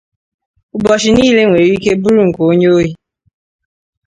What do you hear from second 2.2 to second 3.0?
nke onye ohi